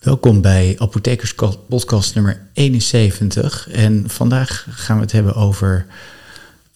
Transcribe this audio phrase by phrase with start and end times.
[0.00, 1.34] Welkom bij Apothekers
[1.68, 3.68] Podcast nummer 71.
[3.68, 5.86] En vandaag gaan we het hebben over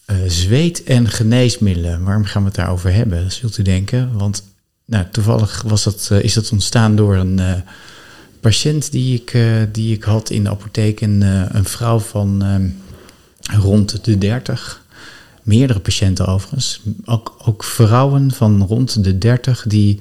[0.07, 2.03] uh, zweet en geneesmiddelen.
[2.03, 4.17] Waarom gaan we het daarover hebben, zult u denken?
[4.17, 4.43] Want
[4.85, 7.53] nou, toevallig was dat, uh, is dat ontstaan door een uh,
[8.39, 9.37] patiënt die ik,
[9.71, 11.01] die ik had in de apotheek.
[11.01, 11.21] Een,
[11.55, 12.43] een vrouw van
[13.39, 14.83] rond de 30.
[15.43, 16.81] Meerdere patiënten overigens.
[17.05, 19.99] Ook, ook vrouwen van rond de 30 die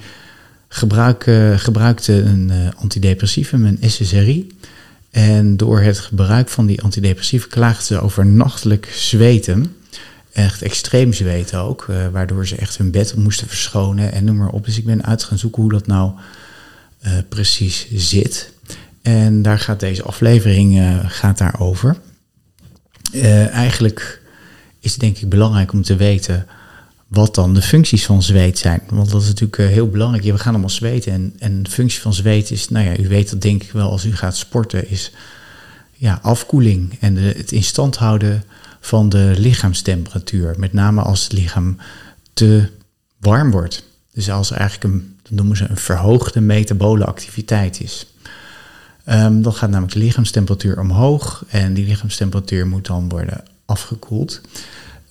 [0.74, 1.22] gebruik,
[1.56, 4.56] gebruikte een uh, antidepressivum, een SSRI.
[5.10, 9.76] En door het gebruik van die antidepressiva klaagden ze over nachtelijk zweten.
[10.32, 14.48] Echt extreem zweten ook, uh, waardoor ze echt hun bed moesten verschonen en noem maar
[14.48, 14.64] op.
[14.64, 16.12] Dus ik ben uit gaan zoeken hoe dat nou
[17.06, 18.52] uh, precies zit.
[19.02, 21.96] En daar gaat deze aflevering gaat daarover.
[23.50, 24.20] eigenlijk
[24.80, 26.46] is het denk ik belangrijk om te weten
[27.14, 28.82] wat dan de functies van zweet zijn.
[28.88, 30.24] Want dat is natuurlijk eh, heel belangrijk.
[30.24, 31.12] we gaan allemaal zweten.
[31.12, 33.90] En, en de functie van zweet is, nou ja, u weet dat denk ik wel
[33.90, 35.12] als u gaat sporten, is
[35.92, 38.44] ja, afkoeling en het in stand houden
[38.80, 40.54] van de lichaamstemperatuur.
[40.58, 41.76] Met name als het lichaam
[42.32, 42.68] te
[43.18, 43.84] warm wordt.
[44.12, 48.06] Dus als er eigenlijk een, noemen ze een verhoogde metabole activiteit is.
[49.08, 54.40] Um, dan gaat namelijk de lichaamstemperatuur omhoog en die lichaamstemperatuur moet dan worden afgekoeld.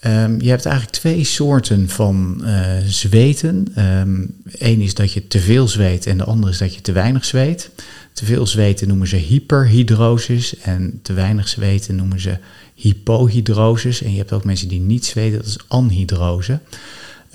[0.06, 3.68] Um, je hebt eigenlijk twee soorten van uh, zweten.
[3.76, 6.92] Eén ehm, is dat je te veel zweet en de andere is dat je te
[6.92, 7.70] weinig zweet.
[8.14, 12.38] Te veel zweten noemen ze hyperhidrosis en te weinig zweten noemen ze
[12.76, 14.02] hypohidrosis.
[14.02, 16.60] En je hebt ook mensen die niet zweten, dat is anhydrose.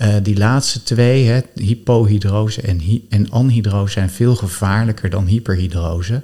[0.01, 6.23] Uh, die laatste twee, hè, hypohidrose en, hy en anhydrose, zijn veel gevaarlijker dan hyperhidrose.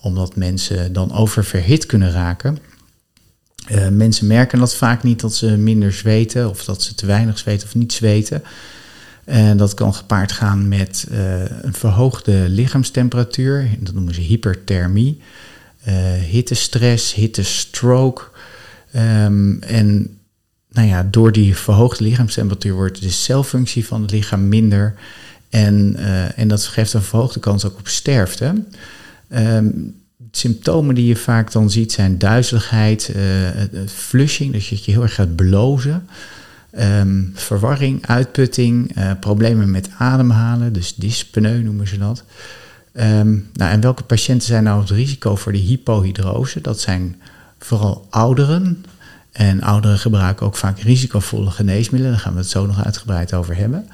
[0.00, 2.58] Omdat mensen dan oververhit kunnen raken.
[3.70, 7.38] Uh, mensen merken dat vaak niet dat ze minder zweten of dat ze te weinig
[7.38, 8.42] zweten of niet zweten.
[9.24, 15.20] En dat kan gepaard gaan met uh, een verhoogde lichaamstemperatuur, dat noemen ze hyperthermie,
[15.88, 18.22] uh, hittestress, hittestroke.
[18.96, 20.18] Um, en
[20.70, 24.94] nou ja, door die verhoogde lichaamstemperatuur wordt de celfunctie van het lichaam minder.
[25.50, 25.96] En,
[26.36, 28.54] en dat geeft een verhoogde kans ook op sterfte.
[29.34, 29.94] Um,
[30.36, 33.24] symptomen die je vaak dan ziet zijn duizeligheid, uh,
[33.86, 36.08] flushing, dus dat je heel erg gaat blozen.
[36.80, 42.24] Um, verwarring, uitputting, uh, problemen met ademhalen, dus dyspneu noemen ze dat.
[42.92, 46.60] Um, nou, en welke patiënten zijn nou het risico voor de hypohydrose?
[46.60, 47.20] Dat zijn
[47.58, 48.84] vooral ouderen.
[49.32, 53.56] En ouderen gebruiken ook vaak risicovolle geneesmiddelen, daar gaan we het zo nog uitgebreid over
[53.56, 53.88] hebben.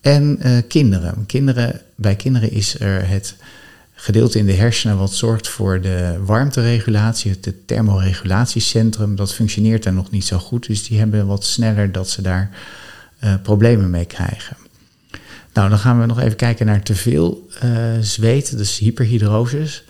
[0.00, 1.26] En uh, kinderen.
[1.26, 1.80] kinderen.
[1.94, 3.36] Bij kinderen is er het
[4.00, 10.10] gedeelte in de hersenen wat zorgt voor de warmteregulatie, het thermoregulatiecentrum, dat functioneert daar nog
[10.10, 10.66] niet zo goed.
[10.66, 12.50] Dus die hebben wat sneller dat ze daar
[13.24, 14.56] uh, problemen mee krijgen.
[15.52, 17.70] Nou, dan gaan we nog even kijken naar te veel uh,
[18.00, 19.84] zweet, dus hyperhidrosis.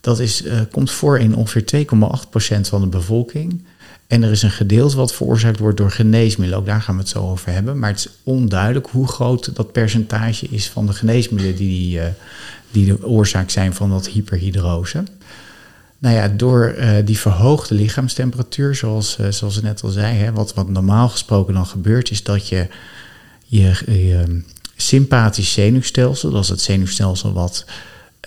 [0.00, 3.64] Dat is, uh, komt voor in ongeveer 2,8% van de bevolking.
[4.06, 6.60] En er is een gedeelte wat veroorzaakt wordt door geneesmiddelen.
[6.60, 7.78] Ook daar gaan we het zo over hebben.
[7.78, 12.04] Maar het is onduidelijk hoe groot dat percentage is van de geneesmiddelen die, uh,
[12.72, 15.02] die de oorzaak zijn van dat hyperhidrose.
[15.98, 20.54] Nou ja, door uh, die verhoogde lichaamstemperatuur, zoals, uh, zoals ik net al zei, wat,
[20.54, 22.66] wat normaal gesproken dan gebeurt, is dat je
[23.46, 24.42] je, je
[24.76, 27.64] sympathisch zenuwstelsel, dat is het zenuwstelsel wat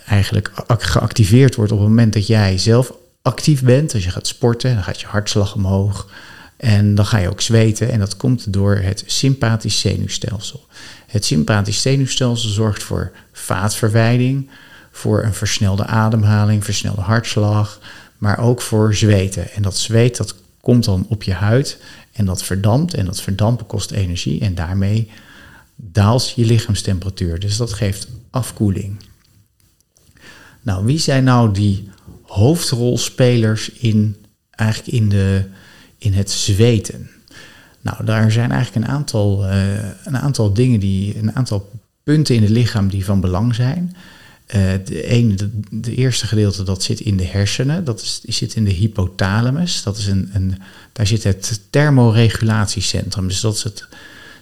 [0.06, 2.92] eigenlijk geactiveerd wordt op het moment dat jij zelf
[3.22, 3.94] actief bent.
[3.94, 6.08] Als je gaat sporten, dan gaat je hartslag omhoog.
[6.56, 10.66] En dan ga je ook zweten en dat komt door het sympathisch zenuwstelsel.
[11.06, 14.50] Het sympathisch zenuwstelsel zorgt voor vaatverwijding,
[14.90, 17.80] voor een versnelde ademhaling, versnelde hartslag,
[18.18, 19.52] maar ook voor zweten.
[19.52, 21.78] En dat zweet dat komt dan op je huid
[22.12, 25.10] en dat verdampt en dat verdampen kost energie en daarmee
[25.76, 27.38] daalt je lichaamstemperatuur.
[27.38, 28.96] Dus dat geeft afkoeling.
[30.62, 31.90] Nou, wie zijn nou die
[32.22, 34.16] hoofdrolspelers in,
[34.50, 35.44] eigenlijk in, de,
[36.06, 37.10] in het zweten?
[37.80, 41.70] Nou, daar zijn eigenlijk een aantal, uh, een aantal dingen, die, een aantal
[42.02, 43.96] punten in het lichaam die van belang zijn.
[44.46, 45.34] Uh, de, ene,
[45.70, 49.82] de, eerste gedeelte dat zit in de hersenen, dat is, zit in de hypothalamus.
[49.82, 50.58] Dat is een, een,
[50.92, 53.28] daar zit het thermoregulatiecentrum.
[53.28, 53.88] Dus dat is het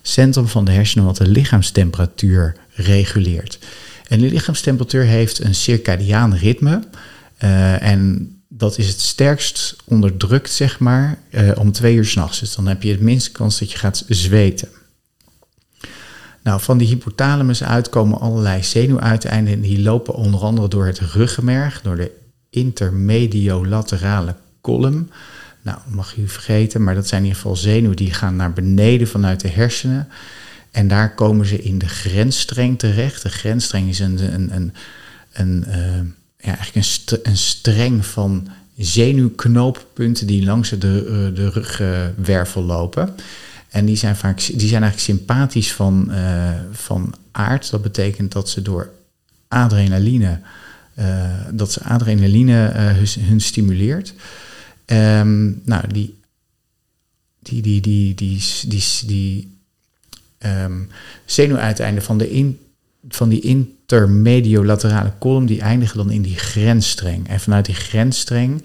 [0.03, 3.59] centrum van de hersenen wat de lichaamstemperatuur reguleert.
[4.09, 6.83] En de lichaamstemperatuur heeft een circadiaan ritme.
[7.45, 12.41] Uh, en dat is het sterkst onderdrukt, zeg maar, uh, om twee uur s'nachts.
[12.41, 14.69] Dus dan heb je het minste kans dat je gaat zweten.
[16.43, 19.53] Nou, van die hypothalamus uit komen allerlei zenuwuiteinden.
[19.53, 22.11] En die lopen onder andere door het ruggenmerg, door de
[22.51, 25.11] intermediolaterale column.
[25.63, 29.09] Nou, mag u vergeten, maar dat zijn in ieder geval zenuwen die gaan naar beneden
[29.09, 30.09] vanuit de hersenen.
[30.71, 33.23] En daar komen ze in de grensstreng terecht.
[33.23, 34.73] De grensstreng is een, een, een,
[35.33, 36.01] een uh,
[36.45, 43.15] ja, eigenlijk een, een streng van zenuwknooppunten die langs de, uh, de rugwervel lopen.
[43.69, 47.71] En die zijn, vaak, die zijn eigenlijk sympathisch van, uh, van aard.
[47.71, 48.91] Dat betekent dat ze door
[49.49, 50.41] adrenaline,
[50.99, 54.15] uh, dat ze adrenaline hun, hun, stimuleert.
[54.87, 56.15] Um, nou, die,
[57.43, 59.59] die, die, die, die, die, die
[60.39, 60.89] um,
[61.25, 62.59] zenuwuiteinden van, de in,
[63.09, 67.29] van die intermediolaterale kolom, die eindigen dan in die grensstreng.
[67.29, 68.65] En vanuit die grensstreng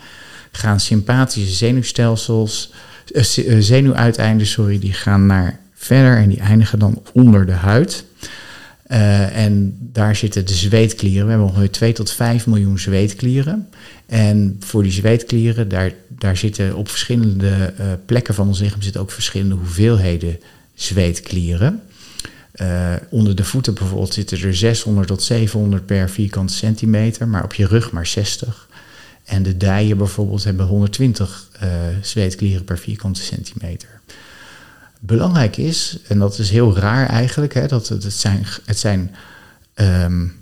[0.51, 2.71] gaan sympathische zenuwstelsels,
[3.11, 3.23] uh,
[3.59, 8.05] zenuwuiteinden, sorry, die gaan naar verder en die eindigen dan onder de huid.
[8.87, 11.23] Uh, en daar zitten de zweetklieren.
[11.23, 13.69] We hebben ongeveer 2 tot 5 miljoen zweetklieren.
[14.05, 17.73] En voor die zweetklieren, daar, daar zitten op verschillende
[18.05, 20.39] plekken van ons lichaam zitten ook verschillende hoeveelheden
[20.73, 21.81] zweetklieren.
[22.61, 27.53] Uh, onder de voeten bijvoorbeeld zitten er 600 tot 700 per vierkante centimeter, maar op
[27.53, 28.67] je rug maar 60.
[29.23, 31.69] En de dijen bijvoorbeeld hebben 120 uh,
[32.01, 34.01] zweetklieren per vierkante centimeter.
[34.99, 39.15] Belangrijk is, en dat is heel raar eigenlijk, hè, dat het, zijn, het zijn
[39.75, 40.41] um,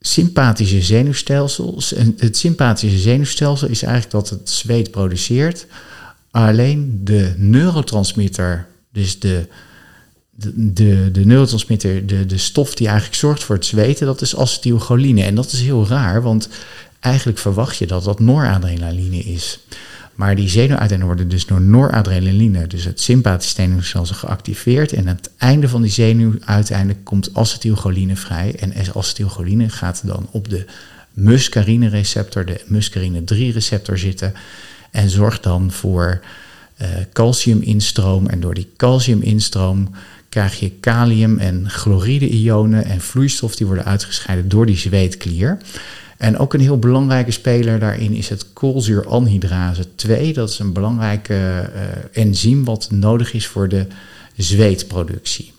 [0.00, 1.92] sympathische zenuwstelsels.
[1.92, 5.66] En het sympathische zenuwstelsel is eigenlijk dat het zweet produceert.
[6.30, 9.46] Alleen de neurotransmitter, dus de,
[10.56, 15.22] de, de, neurotransmitter, de, de stof die eigenlijk zorgt voor het zweten, dat is acetylcholine.
[15.22, 16.48] En dat is heel raar, want
[17.00, 19.58] eigenlijk verwacht je dat dat noradrenaline is.
[20.14, 24.92] Maar die zenuwuiteinden worden dus door noradrenaline, dus het sympathische zenuwstelsel, geactiveerd.
[24.92, 28.54] En aan het einde van die zenuwuiteinden komt acetylcholine vrij.
[28.58, 30.64] En acetylcholine gaat dan op de
[31.12, 34.34] muscarine receptor, de muscarine 3 receptor zitten.
[34.90, 36.20] En zorgt dan voor
[36.82, 38.26] uh, calciuminstroom.
[38.26, 39.90] En door die calciuminstroom
[40.30, 45.58] krijg je kalium en chloride-ionen en vloeistof die worden uitgescheiden door die zweetklier.
[46.16, 50.32] En ook een heel belangrijke speler daarin is het koolzuuranhydrase 2.
[50.32, 51.34] Dat is een belangrijke
[51.74, 51.80] uh,
[52.12, 53.86] enzym wat nodig is voor de
[54.36, 55.52] zweetproductie.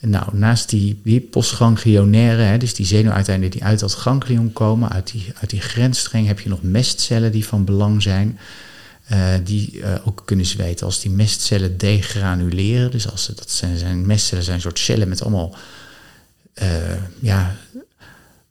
[0.00, 5.24] Nou, naast die, die postganglionaire, dus die zenuwuiteinden die uit dat ganglion komen, uit die,
[5.40, 8.38] uit die grensstreng, heb je nog mestcellen die van belang zijn.
[9.12, 12.90] Uh, die uh, ook kunnen zweten als die mestcellen degranuleren.
[12.90, 15.56] Dus als ze, dat zijn, zijn mestcellen zijn een soort cellen met allemaal
[17.20, 17.56] ja,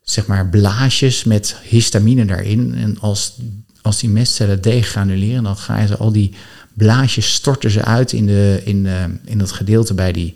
[0.03, 2.75] zeg maar blaasjes met histamine daarin.
[2.75, 3.33] En als,
[3.81, 6.33] als die mestcellen degranuleren, dan gaan ze al die
[6.73, 8.87] blaasjes storten ze uit in, de, in,
[9.25, 10.33] in dat gedeelte bij die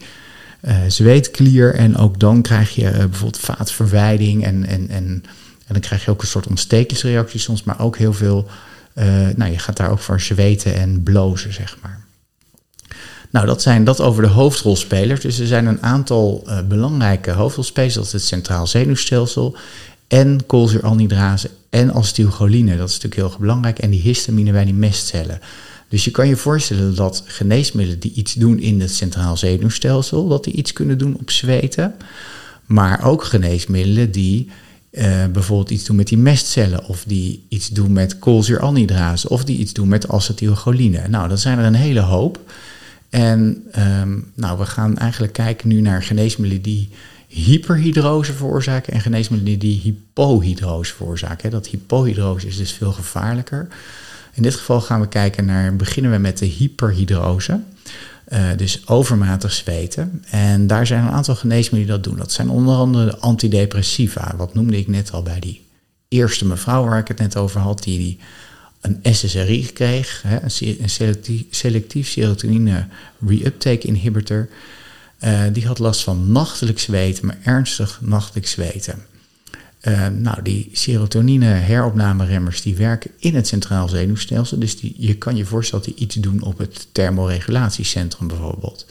[0.87, 1.75] zweetklier.
[1.75, 5.23] En ook dan krijg je bijvoorbeeld vaatverwijding en, en, en, en
[5.67, 8.49] dan krijg je ook een soort ontstekingsreactie soms, maar ook heel veel.
[8.95, 9.05] Uh,
[9.35, 12.05] nou, je gaat daar ook voor zweten en blozen, zeg maar.
[13.29, 15.21] Nou, dat zijn dat over de hoofdrolspelers.
[15.21, 17.93] Dus er zijn een aantal uh, belangrijke hoofdrolspelers.
[17.93, 19.55] Dat het centraal zenuwstelsel
[20.07, 22.77] en koolzuuranhydrase en acetylcholine.
[22.77, 23.79] Dat is natuurlijk heel belangrijk.
[23.79, 25.39] En die histamine bij die mestcellen.
[25.89, 30.43] Dus je kan je voorstellen dat geneesmiddelen die iets doen in het centraal zenuwstelsel, dat
[30.43, 31.95] die iets kunnen doen op zweten.
[32.65, 34.49] Maar ook geneesmiddelen die
[34.91, 39.57] uh, bijvoorbeeld iets doen met die mestcellen, of die iets doen met koolzuuranhydrase, of die
[39.57, 41.07] iets doen met acetylcholine.
[41.07, 42.39] Nou, dat zijn er een hele hoop.
[43.09, 43.63] En
[44.01, 46.89] um, nou, we gaan eigenlijk kijken nu naar geneesmiddelen die
[47.27, 51.51] hyperhidrose veroorzaken en geneesmiddelen die hypohydrose veroorzaken.
[51.51, 53.67] Dat hypohydrose is dus veel gevaarlijker.
[54.33, 57.59] In dit geval gaan we kijken naar, beginnen we met de hyperhidrose.
[58.33, 60.23] Uh, dus overmatig zweten.
[60.29, 62.17] En daar zijn een aantal geneesmiddelen die dat doen.
[62.17, 64.33] Dat zijn onder andere de antidepressiva.
[64.37, 65.61] Wat noemde ik net al bij die
[66.07, 68.19] eerste mevrouw waar ik het net over had, die die
[68.81, 70.89] een SSRI kreeg, hè, een
[71.49, 72.87] selectief, serotonine
[73.27, 74.49] reuptake inhibitor.
[75.23, 79.05] Uh, die had last van nachtelijk zweten, maar ernstig nachtelijk zweten.
[79.81, 84.59] Uh, nou, die serotonine heropnameremmers die werken in het centraal zenuwstelsel.
[84.59, 88.85] Dus die, je kan je voorstellen dat die iets doen op het thermoregulatiecentrum bijvoorbeeld.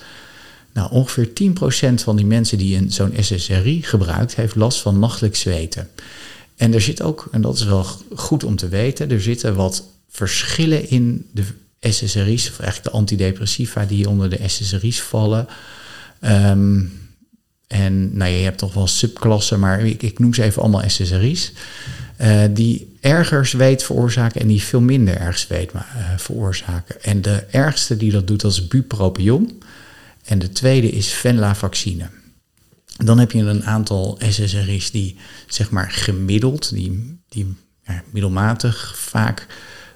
[0.73, 5.89] Nou, ongeveer 10% van die mensen die zo'n SSRI gebruikt, heeft last van nachtelijk zweten.
[6.57, 9.85] En er zit ook, en dat is wel goed om te weten, er zitten wat
[10.09, 11.45] verschillen in de
[11.81, 15.47] SSRI's, of eigenlijk de antidepressiva die onder de SSRI's vallen.
[16.21, 17.00] Um,
[17.71, 21.53] en nou, je hebt toch wel subklassen, maar ik, ik noem ze even allemaal SSRI's.
[22.21, 25.81] Uh, die erger zweet veroorzaken en die veel minder erg zweet uh,
[26.17, 27.03] veroorzaken.
[27.03, 29.63] En de ergste die dat doet, dat is bupropion.
[30.25, 32.09] En de tweede is venlafaxine.
[32.97, 37.55] Dan heb je een aantal SSRI's die zeg maar gemiddeld, die, die
[38.11, 39.47] middelmatig vaak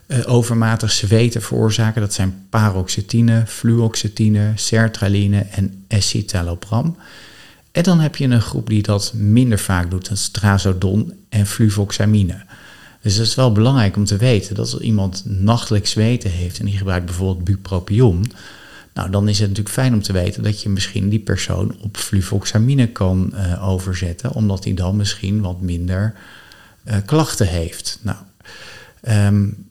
[0.07, 2.01] uh, overmatig zweten veroorzaken.
[2.01, 6.97] Dat zijn paroxetine, fluoxetine, sertraline en escitalopram.
[7.75, 11.47] En dan heb je een groep die dat minder vaak doet, dat is trazodon en
[11.47, 12.45] fluvoxamine.
[13.03, 16.65] Dus dat is wel belangrijk om te weten dat als iemand nachtelijk zweten heeft en
[16.65, 18.33] die gebruikt bijvoorbeeld bupropion,
[18.93, 21.97] nou dan is het natuurlijk fijn om te weten dat je misschien die persoon op
[21.97, 26.15] fluvoxamine kan uh, overzetten, omdat hij dan misschien wat minder
[26.85, 27.99] uh, klachten heeft.
[28.03, 28.19] Nou,
[29.09, 29.71] um,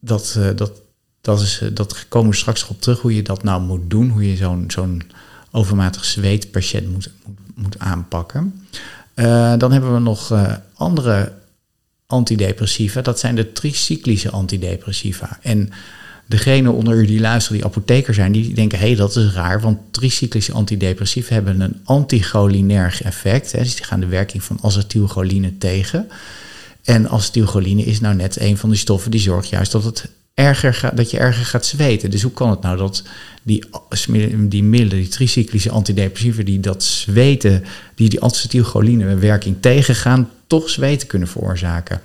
[0.00, 0.72] dat, uh, dat,
[1.20, 4.28] dat, is, dat komen we straks op terug hoe je dat nou moet doen, hoe
[4.28, 5.02] je zo'n zo'n
[5.52, 7.10] overmatig zweetpatiënt moet,
[7.54, 8.66] moet, aanpakken.
[9.58, 10.34] dan hebben we nog
[10.74, 11.32] andere
[12.06, 15.38] antidepressiva, dat zijn de tricyclische antidepressiva.
[15.42, 15.70] En
[16.26, 19.60] degene onder u die luisteren die apotheker zijn, die denken, hé, hey, dat is raar,
[19.60, 23.52] want tricyclische antidepressiva hebben een anticholinerg effect.
[23.52, 26.08] Hè, dus die gaan de werking van acetylcholine tegen.
[26.84, 30.74] En acetylcholine is nou net een van die stoffen die zorgt juist dat, het erger
[30.74, 32.10] gaat, dat je erger gaat zweten.
[32.10, 33.02] Dus hoe kan het nou dat
[33.42, 33.64] die,
[34.38, 41.08] die middelen, die tricyclische antidepressiva, die dat zweten, die die acetylcholine werking tegengaan, toch zweten
[41.08, 42.00] kunnen veroorzaken.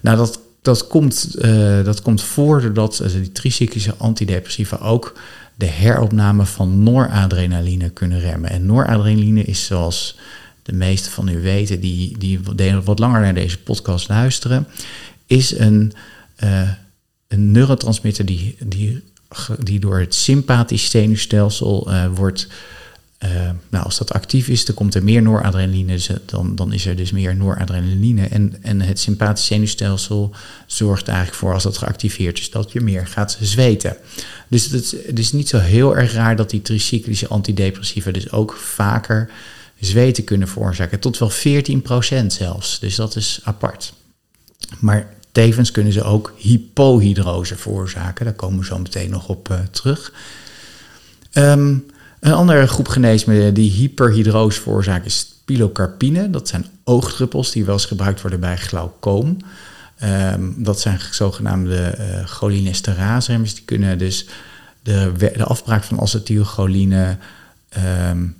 [0.00, 5.18] Nou, dat, dat, komt, uh, dat komt voor uh, die tricyclische antidepressiva ook
[5.54, 8.50] de heropname van noradrenaline kunnen remmen.
[8.50, 10.18] En noradrenaline is zoals
[10.62, 12.40] de meeste van u weten, die, die
[12.84, 14.66] wat langer naar deze podcast luisteren,
[15.26, 15.92] is een,
[16.44, 16.68] uh,
[17.32, 19.02] een neurotransmitter die, die,
[19.58, 22.48] die door het sympathisch zenuwstelsel wordt
[23.24, 26.96] uh, nou, als dat actief is, dan komt er meer noradrenaline, dan, dan is er
[26.96, 28.26] dus meer noradrenaline.
[28.26, 30.34] En, en het sympathisch zenuwstelsel
[30.66, 33.96] zorgt eigenlijk voor, als dat geactiveerd is, dat je meer gaat zweten.
[34.48, 38.52] Dus het, het is niet zo heel erg raar dat die tricyclische antidepressiva dus ook
[38.52, 39.30] vaker
[39.80, 41.00] zweten kunnen veroorzaken.
[41.00, 43.92] Tot wel 14% zelfs, dus dat is apart.
[44.78, 49.58] Maar tevens kunnen ze ook hypohydrose veroorzaken, daar komen we zo meteen nog op uh,
[49.70, 50.12] terug.
[51.32, 51.86] Um,
[52.20, 56.30] een andere groep geneesmiddelen die hyperhidrose veroorzaken is pilocarpine.
[56.30, 59.36] Dat zijn oogdruppels die wel eens gebruikt worden bij glaucoom.
[60.02, 64.26] Um, dat zijn zogenaamde uh, cholinesterase Die kunnen dus
[64.82, 67.16] de, de afbraak van acetylcholine
[68.10, 68.36] um,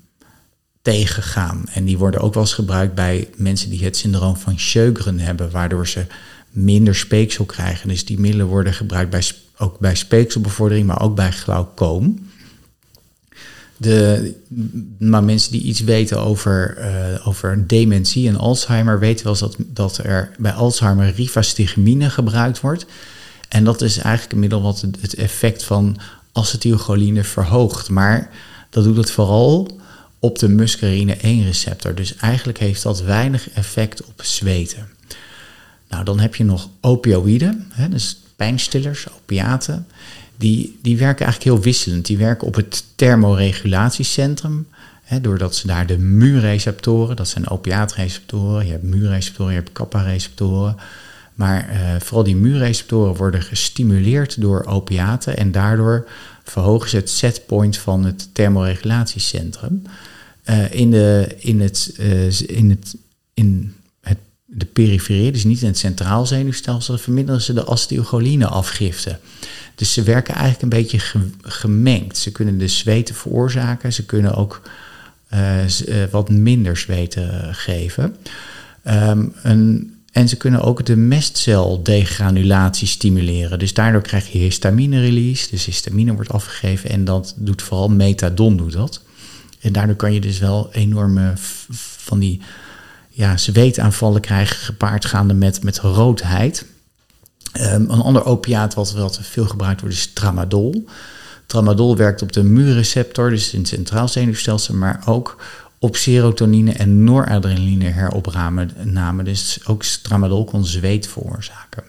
[0.83, 1.65] tegengaan.
[1.73, 5.51] En die worden ook wel eens gebruikt bij mensen die het syndroom van Sjögren hebben,
[5.51, 6.07] waardoor ze
[6.53, 7.89] minder speeksel krijgen.
[7.89, 9.23] Dus die middelen worden gebruikt bij,
[9.57, 12.31] ook bij speekselbevordering, maar ook bij glaucoom.
[13.77, 14.33] De,
[14.99, 19.99] maar mensen die iets weten over, uh, over dementie en Alzheimer weten wel dat, dat
[19.99, 22.87] er bij Alzheimer rivastigmine gebruikt wordt.
[23.49, 25.97] En dat is eigenlijk een middel wat het effect van
[26.33, 27.89] acetylcholine verhoogt.
[27.91, 28.31] Maar
[28.71, 29.81] dat doet het vooral
[30.19, 31.95] op de muscarine 1-receptor.
[31.95, 34.89] Dus eigenlijk heeft dat weinig effect op zweten.
[35.93, 39.87] Nou, dan heb je nog opioïden, hè, dus pijnstillers, opiaten
[40.37, 42.07] die, die werken eigenlijk heel wisselend.
[42.07, 44.67] Die werken op het thermoregulatiecentrum.
[45.03, 50.77] Hè, doordat ze daar de mu-receptoren, dat zijn opiaatreceptoren, je hebt mu-receptoren, je hebt kappa-receptoren.
[51.35, 56.09] Maar uh, vooral die mu-receptoren worden gestimuleerd door opiaten en daardoor
[56.43, 59.83] verhogen ze het setpoint van het thermoregulatiecentrum.
[60.45, 62.97] Uh, in, de, in, het, uh, in, het,
[63.35, 63.75] in
[64.55, 69.19] de periferie, dus niet in het centraal zenuwstelsel, verminderen ze de acetylcholine afgifte.
[69.75, 71.01] Dus ze werken eigenlijk een beetje
[71.43, 72.17] gemengd.
[72.17, 74.63] Ze kunnen de zweten veroorzaken, ze kunnen ook
[75.35, 75.65] uh,
[76.11, 78.17] wat minder zweten geven.
[78.85, 83.59] Um, een, en ze kunnen ook de mestceldegranulatie stimuleren.
[83.59, 85.51] Dus daardoor krijg je histamine release.
[85.51, 89.03] Dus histamine wordt afgegeven en dat doet vooral methadon doet dat.
[89.61, 91.33] En daardoor kan je dus wel enorme
[91.97, 92.41] van die
[93.23, 96.65] ja, zweetaanvallen krijgen, gepaardgaande met, met roodheid.
[97.61, 100.89] Um, een ander opiaat wat te veel gebruikt wordt is tramadol.
[101.47, 105.43] Tramadol werkt op de mu-receptor, dus in het centraal zenuwstelsel, maar ook
[105.79, 109.25] op serotonine en noradrenaline heropname.
[109.25, 111.83] Dus ook tramadol kon zweet veroorzaken.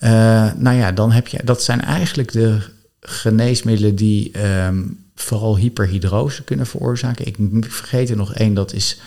[0.00, 0.10] Uh,
[0.56, 2.58] nou ja, dan heb je, dat zijn eigenlijk de
[3.00, 7.26] geneesmiddelen die um, vooral hyperhidrose kunnen veroorzaken.
[7.26, 9.00] Ik vergeet er nog één, dat is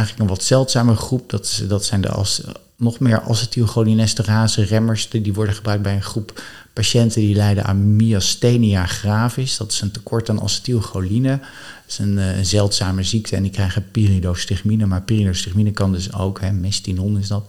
[0.00, 1.30] eigenlijk een wat zeldzame groep.
[1.30, 2.42] Dat, dat zijn de als,
[2.76, 5.08] nog meer acetylcholinesterase remmers.
[5.08, 6.42] Die worden gebruikt bij een groep
[6.72, 9.56] patiënten die lijden aan myasthenia gravis.
[9.56, 11.38] Dat is een tekort aan acetylcholine.
[11.38, 11.48] Dat
[11.86, 14.86] is een, eh, zeldzame ziekte en die krijgen pyridostigmine.
[14.86, 17.44] Maar pyridostigmine kan dus ook, hè, mestinon is dat,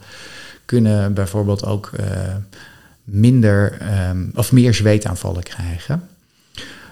[0.65, 2.05] kunnen bijvoorbeeld ook uh,
[3.03, 3.77] minder
[4.10, 6.03] um, of meer zweetaanvallen krijgen.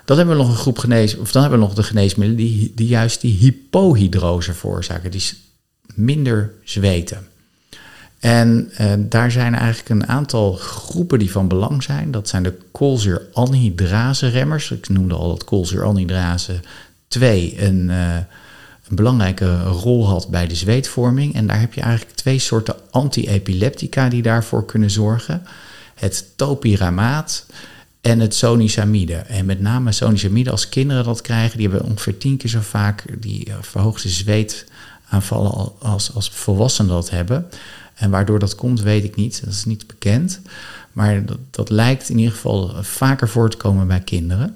[0.06, 2.72] Dan hebben we nog een groep genees, of dan hebben we nog de geneesmiddelen die,
[2.76, 5.24] die juist die hypohydrose veroorzaken, die
[5.96, 7.28] minder zweten.
[8.20, 12.12] En uh, daar zijn eigenlijk een aantal groepen die van belang zijn.
[12.12, 14.72] Dat zijn de koolzuuranhydrase remmers.
[14.72, 16.60] Ik noemde al dat koolzuuranhydrase
[17.08, 18.16] 2 een, uh,
[18.88, 21.34] een belangrijke rol had bij de zweetvorming.
[21.34, 25.44] En daar heb je eigenlijk twee soorten anti-epileptica die daarvoor kunnen zorgen.
[25.96, 27.46] Het topiramaat
[28.02, 29.16] en het sonisamide.
[29.16, 33.04] En met name sonisamide, als kinderen dat krijgen, die hebben ongeveer tien keer zo vaak
[33.20, 34.10] die eh, verhoogde
[35.10, 37.48] zweetaanvallen als, als volwassenen dat hebben.
[37.96, 39.42] En waardoor dat komt, weet ik niet.
[39.44, 40.42] Dat is niet bekend.
[40.92, 44.56] Maar dat, dat lijkt in ieder geval vaker voor te komen bij kinderen.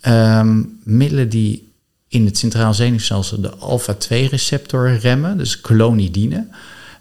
[0.00, 1.72] Ehm, middelen die
[2.08, 6.46] in het centraal zenuwstelsel de alpha-2-receptor remmen, dus clonidine.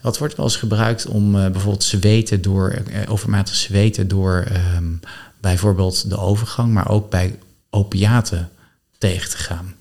[0.02, 5.00] Dat wordt wel eens gebruikt om uh, bijvoorbeeld zweten door, uh, overmatig zweten door um,
[5.42, 7.40] bijvoorbeeld de overgang, maar ook bij
[7.70, 8.50] opiaten
[8.98, 9.77] tegen te gaan.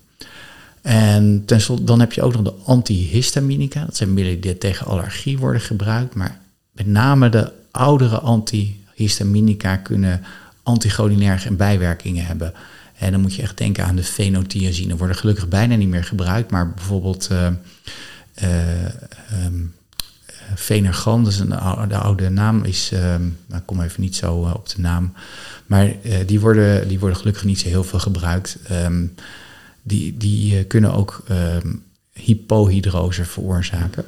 [0.81, 3.85] En tenslotte, dan heb je ook nog de antihistaminica.
[3.85, 6.15] Dat zijn middelen die tegen allergie worden gebruikt.
[6.15, 6.39] Maar
[6.71, 10.23] met name de oudere antihistaminica kunnen
[10.63, 12.53] anticholinerge bijwerkingen hebben.
[12.97, 14.97] En dan moet je echt denken aan de fenothiazine.
[14.97, 17.47] Worden gelukkig bijna niet meer gebruikt, maar bijvoorbeeld uh,
[18.43, 19.73] uh, um,
[20.55, 21.49] Venergan, dat is een
[21.87, 25.13] de oude naam, is, um, ik kom even niet zo uh, op de naam,
[25.65, 25.93] maar
[26.25, 28.57] die, worden, die worden gelukkig niet zo heel veel gebruikt.
[28.71, 29.15] Um,
[29.87, 31.23] die, die kunnen ook
[32.13, 34.05] hypohydrose veroorzaken.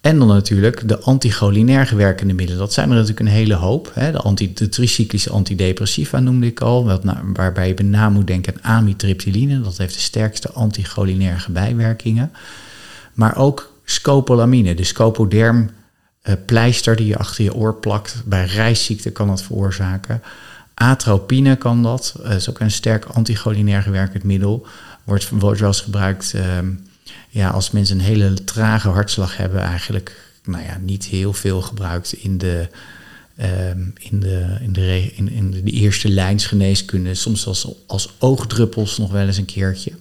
[0.00, 2.60] En dan natuurlijk de anticholinerge werkende middelen.
[2.60, 3.90] Dat zijn er natuurlijk een hele hoop.
[3.94, 4.12] Hè.
[4.12, 7.00] De, tricyclische antidepressiva noemde ik al,
[7.34, 9.60] waarbij je name moet denken aan amitriptyline.
[9.60, 12.32] Dat heeft de sterkste anticholinerge bijwerkingen.
[13.14, 15.70] Maar ook scopolamine, de scopoderm
[16.46, 18.22] pleister die je achter je oor plakt.
[18.24, 20.22] Bij reisziekte kan dat veroorzaken.
[20.76, 22.14] Atropine kan dat.
[22.22, 24.66] Dat is ook een sterk anticholinerge werkend middel.
[25.04, 26.32] Wordt, wordt gebruikt...
[26.36, 26.42] Uh,
[27.28, 32.12] ja, als mensen een hele trage hartslag hebben, eigenlijk nou ja, niet heel veel gebruikt
[32.12, 32.68] in de,
[33.70, 37.14] um, in de, in de, in, de eerste lijnsgeneeskunde.
[37.14, 39.92] Soms als, als oogdruppels nog wel eens een keertje.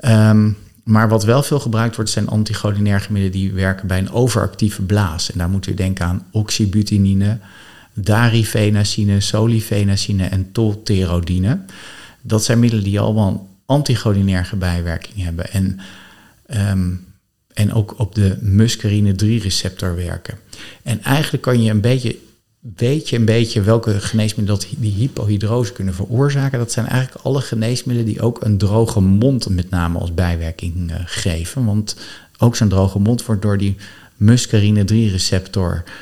[0.00, 4.82] Um, maar wat wel veel gebruikt wordt, zijn anticholinerge middelen die werken bij een overactieve
[4.82, 5.32] blaas.
[5.32, 7.38] En daar moet u denken aan oxybutinine,
[7.94, 11.60] darifenacine, solifenacine en tolterodine.
[12.22, 15.52] Dat zijn middelen die allemaal een anticholinerge bijwerking hebben.
[15.52, 15.80] En
[16.56, 17.04] Um,
[17.52, 20.38] en ook op de muscarine 3-receptor werken.
[20.82, 22.18] En eigenlijk kan je een beetje,
[22.76, 26.58] weet je een beetje welke geneesmiddelen die hypohydrose kunnen veroorzaken.
[26.58, 30.96] Dat zijn eigenlijk alle geneesmiddelen die ook een droge mond met name als bijwerking uh,
[31.04, 31.64] geven.
[31.64, 31.96] Want
[32.38, 33.76] ook zo'n droge mond wordt door die
[34.16, 35.92] muscarine 3-receptor uh,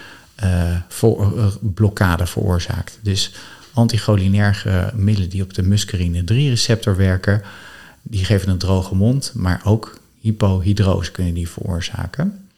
[0.88, 2.98] voor, uh, blokkade veroorzaakt.
[3.02, 3.32] Dus
[3.72, 7.42] anticholinerge middelen die op de muscarine 3-receptor werken,
[8.02, 12.48] die geven een droge mond, maar ook hypohydrose kunnen die veroorzaken.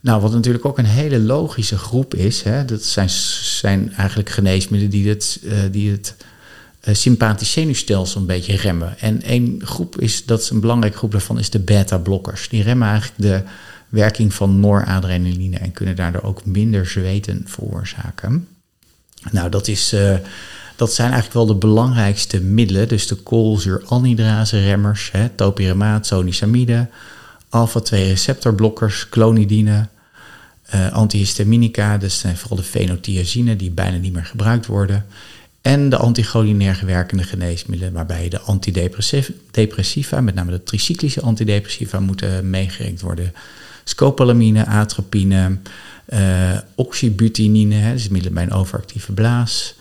[0.00, 4.90] Nou, wat natuurlijk ook een hele logische groep is, hè, dat zijn, zijn eigenlijk geneesmiddelen
[4.90, 6.16] die het, uh, die het
[7.38, 8.98] zenuwstelsel een beetje remmen.
[8.98, 12.48] En één groep is, dat is een belangrijke groep daarvan, is de beta-blokkers.
[12.48, 13.42] Die remmen eigenlijk de
[13.90, 18.48] werking van noradrenaline en kunnen daardoor ook minder zweten veroorzaken.
[19.30, 19.92] Nou, dat is...
[19.92, 20.14] Uh,
[20.76, 22.88] dat zijn eigenlijk wel de belangrijkste middelen.
[22.88, 26.88] Dus de koolzuuranhydrase remmers, hè, topiramaat, sonisamide,
[27.48, 29.88] alpha-2 receptorblokkers, clonidine,
[30.74, 35.06] uh, antihistaminica, dus zijn vooral de fenothiazine die bijna niet meer gebruikt worden.
[35.60, 43.00] En de anticholinerge werkende geneesmiddelen, waarbij de antidepressiva, met name de tricyclische antidepressiva, moeten meegerekend
[43.00, 43.32] worden.
[43.84, 45.58] Scopolamine, atropine,
[46.08, 49.74] uh, oxybutinine, hè, dus middelen bij een overactieve blaas.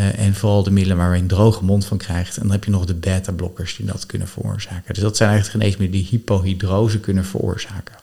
[0.00, 2.36] Uh, en vooral de middelen waar je een droge mond van krijgt.
[2.36, 4.94] En dan heb je nog de beta-blokkers die dat kunnen veroorzaken.
[4.94, 7.94] Dus dat zijn eigenlijk geneesmiddelen die hypohydrose kunnen veroorzaken.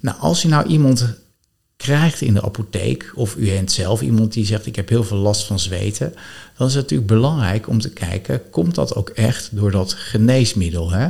[0.00, 1.14] Nou, als je nou iemand
[1.76, 5.16] krijgt in de apotheek, of u bent zelf iemand die zegt: Ik heb heel veel
[5.16, 6.14] last van zweten,
[6.56, 10.90] dan is het natuurlijk belangrijk om te kijken: komt dat ook echt door dat geneesmiddel?
[10.90, 11.08] Hè?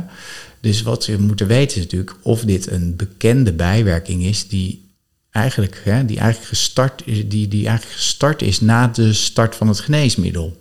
[0.59, 4.85] Dus wat we moeten weten is natuurlijk of dit een bekende bijwerking is die
[5.31, 9.79] eigenlijk, hè, die, eigenlijk gestart, die, die eigenlijk gestart is na de start van het
[9.79, 10.57] geneesmiddel.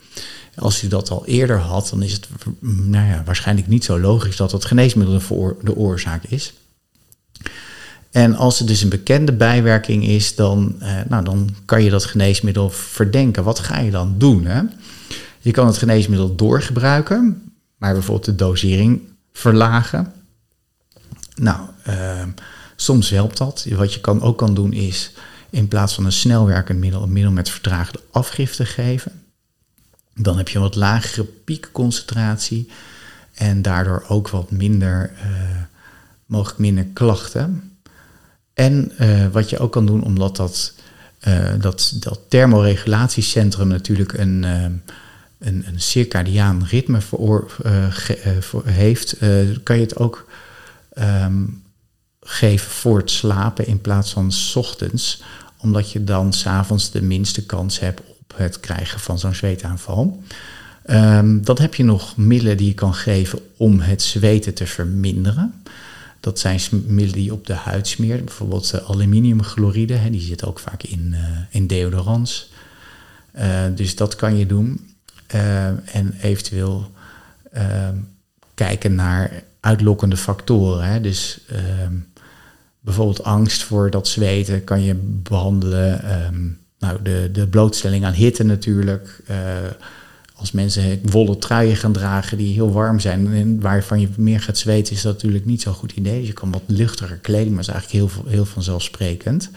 [0.56, 2.28] Als u dat al eerder had, dan is het
[2.60, 6.52] nou ja, waarschijnlijk niet zo logisch dat het geneesmiddel de, de oorzaak is.
[8.14, 12.04] En als het dus een bekende bijwerking is, dan, eh, nou, dan kan je dat
[12.04, 13.44] geneesmiddel verdenken.
[13.44, 14.44] Wat ga je dan doen?
[14.44, 14.62] Hè?
[15.40, 19.00] Je kan het geneesmiddel doorgebruiken, maar bijvoorbeeld de dosering
[19.32, 20.12] verlagen.
[21.34, 22.22] Nou, uh,
[22.76, 23.66] Soms helpt dat.
[23.70, 25.12] Wat je kan, ook kan doen is
[25.50, 29.12] in plaats van een snelwerkend middel een middel met vertraagde afgifte geven.
[30.14, 32.68] Dan heb je een wat lagere piekconcentratie
[33.34, 35.62] en daardoor ook wat minder, uh,
[36.26, 37.73] mogelijk minder klachten.
[38.54, 40.74] En uh, wat je ook kan doen, omdat dat,
[41.28, 47.56] uh, dat, dat thermoregulatiecentrum natuurlijk een, een, een circadiaan ritme voor,
[48.40, 49.16] voor heeft,
[49.62, 50.30] kan je het ook
[50.92, 51.42] ehm,
[52.20, 55.22] geven voor het slapen in plaats van s ochtends,
[55.58, 60.22] omdat je dan s'avonds de minste kans hebt op het krijgen van zo'n zweetaanval.
[60.90, 65.62] Um, dan heb je nog middelen die je kan geven om het zweten te verminderen.
[66.24, 68.24] Dat zijn middelen die je op de huid smeert.
[68.24, 71.18] Bijvoorbeeld uh, aluminiumchloride, hè, die zit ook vaak in, uh,
[71.50, 72.52] in deodorants.
[73.38, 74.94] Uh, dus dat kan je doen.
[75.84, 76.90] en eventueel
[77.52, 77.96] ehm,
[78.54, 80.88] kijken naar uitlokkende factoren.
[80.88, 81.00] Hè.
[81.00, 81.94] Dus ehm,
[82.80, 86.12] bijvoorbeeld angst voor dat zweten kan je behandelen.
[86.26, 89.22] Um, nou, de, de blootstelling aan hitte natuurlijk
[90.44, 94.58] als mensen wollen truien gaan dragen die heel warm zijn en waarvan je meer gaat
[94.58, 96.18] zweten, is dat natuurlijk niet zo'n goed idee.
[96.18, 99.50] Dus je kan wat luchtiger kleding, maar is eigenlijk heel, heel vanzelfsprekend.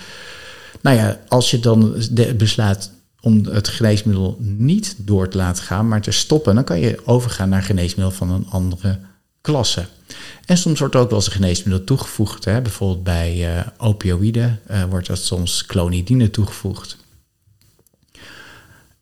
[0.81, 1.95] Nou ja, als je dan
[2.37, 6.99] besluit om het geneesmiddel niet door te laten gaan, maar te stoppen, dan kan je
[7.05, 8.99] overgaan naar geneesmiddel van een andere
[9.41, 9.85] klasse.
[10.45, 12.45] En soms wordt ook wel eens een geneesmiddel toegevoegd.
[12.45, 12.61] Hè?
[12.61, 16.97] Bijvoorbeeld bij uh, opioïden uh, wordt dat soms clonidine toegevoegd.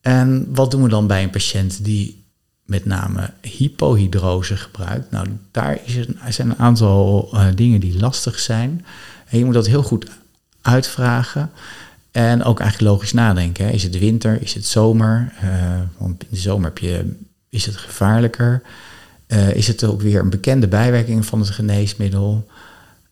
[0.05, 2.23] En wat doen we dan bij een patiënt die
[2.65, 5.11] met name hypohydrose gebruikt?
[5.11, 8.85] Nou, daar is zijn een aantal uh, dingen die lastig zijn.
[9.29, 10.07] En je moet dat heel goed
[10.61, 11.51] uitvragen.
[12.11, 13.65] En ook eigenlijk logisch nadenken.
[13.65, 13.71] Hè.
[13.71, 14.41] Is het winter?
[14.41, 15.33] Is het zomer?
[15.43, 15.49] Uh,
[15.97, 17.17] want in de zomer heb je,
[17.49, 18.61] is het gevaarlijker.
[19.27, 22.47] Uh, is het ook weer een bekende bijwerking van het geneesmiddel?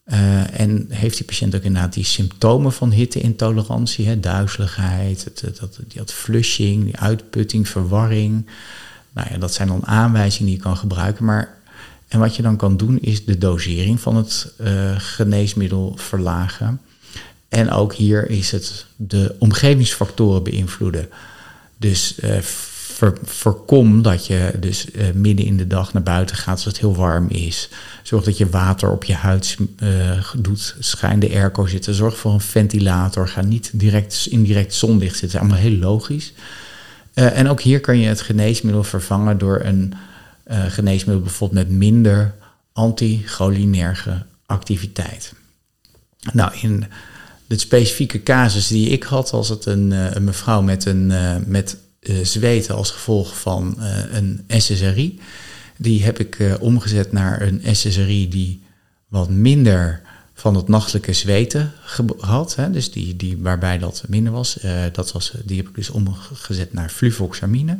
[0.06, 5.60] Uh, en heeft die patiënt ook inderdaad die symptomen van hitteintolerantie, hè, duizeligheid, het,
[5.94, 8.46] dat, flushing, die uitputting, verwarring.
[9.14, 11.26] Nou ja, dat zijn dan aanwijzingen die je kan gebruiken.
[11.26, 11.58] Maar,
[12.08, 16.82] en wat je dan kan doen is de dosering van het uh, geneesmiddel verlagen.
[17.50, 21.10] En ook hier is het de omgevingsfactoren beïnvloeden.
[21.78, 22.38] Dus uh,
[23.24, 26.96] voorkom dat je dus uh, midden in de dag naar buiten gaat als het heel
[26.96, 27.70] warm is.
[28.04, 30.76] Zorg dat je water op je huid uh, doet.
[30.80, 31.94] Schijn de airco zitten.
[31.94, 33.28] Zorg voor een ventilator.
[33.28, 35.40] Ga niet direct indirect zonlicht zitten.
[35.40, 36.34] Allemaal heel logisch.
[37.14, 39.94] Uh, en ook hier kan je het geneesmiddel vervangen door een
[40.48, 42.34] geneesmiddel bijvoorbeeld met minder
[42.74, 45.34] anticholinerge activiteit.
[46.32, 46.86] Nou, in
[47.48, 51.14] de specifieke casus die ik had, was het een, een mevrouw met, een,
[51.46, 51.78] met
[52.24, 55.20] zweten als gevolg van uh, een SSRI.
[55.78, 58.64] Die heb ik uh, omgezet naar een SSRI die
[59.08, 60.02] wat minder
[60.34, 61.72] van het nachtelijke zweten
[62.20, 62.56] had.
[62.56, 64.58] Hè, dus die, die, waarbij dat minder was.
[64.92, 65.34] dat was.
[65.46, 67.80] Die heb ik dus omgezet naar fluvoxamine.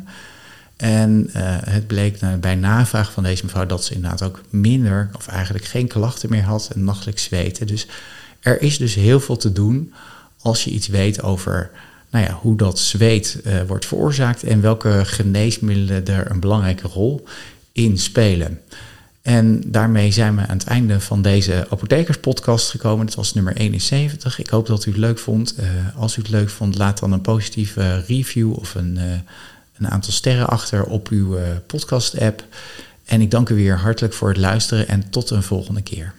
[0.76, 1.28] En
[1.64, 5.88] het bleek bij navraag van deze mevrouw dat ze inderdaad ook minder, of eigenlijk geen
[5.88, 7.66] klachten meer had en nachtelijk zweten.
[7.66, 7.86] Dus
[8.40, 9.92] er is dus heel veel te doen
[10.40, 11.70] als je iets weet over
[12.14, 17.24] nou ja, hoe dat zweet uh, wordt veroorzaakt en welke geneesmiddelen er een belangrijke rol
[17.72, 18.60] in spelen.
[19.22, 23.06] En daarmee zijn we aan het einde van deze apothekerspodcast gekomen.
[23.06, 24.38] Dat was nummer 71.
[24.38, 25.54] Ik hoop dat u het leuk vond.
[25.60, 29.12] Uh, als u het leuk vond, laat dan een positieve review of een, uh,
[29.78, 32.44] een aantal sterren achter op uw podcast-app.
[33.04, 36.14] En ik dank u weer hartelijk voor het luisteren en tot een volgende keer.